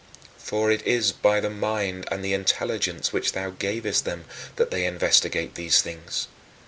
[0.35, 0.35] 4.
[0.35, 4.85] For it is by the mind and the intelligence which thou gavest them that they
[4.87, 6.27] investigate these things.